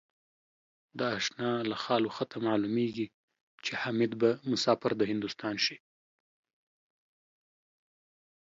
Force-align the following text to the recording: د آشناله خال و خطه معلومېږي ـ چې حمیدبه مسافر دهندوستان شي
د 0.97 0.99
آشناله 1.17 1.75
خال 1.83 2.03
و 2.05 2.13
خطه 2.17 2.37
معلومېږي 2.47 3.07
ـ 3.37 3.63
چې 3.65 3.71
حمیدبه 3.81 4.31
مسافر 4.51 4.91
دهندوستان 4.99 5.55
شي 5.65 5.77